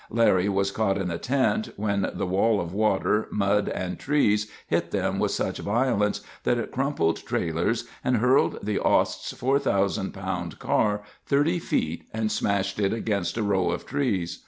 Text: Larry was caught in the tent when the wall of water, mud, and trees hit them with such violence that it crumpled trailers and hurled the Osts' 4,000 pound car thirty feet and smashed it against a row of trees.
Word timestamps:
Larry 0.09 0.49
was 0.49 0.71
caught 0.71 0.97
in 0.97 1.09
the 1.09 1.19
tent 1.19 1.73
when 1.75 2.09
the 2.11 2.25
wall 2.25 2.59
of 2.59 2.73
water, 2.73 3.27
mud, 3.29 3.69
and 3.69 3.99
trees 3.99 4.47
hit 4.65 4.89
them 4.89 5.19
with 5.19 5.29
such 5.29 5.59
violence 5.59 6.21
that 6.41 6.57
it 6.57 6.71
crumpled 6.71 7.17
trailers 7.17 7.83
and 8.03 8.17
hurled 8.17 8.57
the 8.65 8.79
Osts' 8.79 9.33
4,000 9.35 10.11
pound 10.11 10.57
car 10.57 11.03
thirty 11.27 11.59
feet 11.59 12.05
and 12.11 12.31
smashed 12.31 12.79
it 12.79 12.93
against 12.93 13.37
a 13.37 13.43
row 13.43 13.69
of 13.69 13.85
trees. 13.85 14.39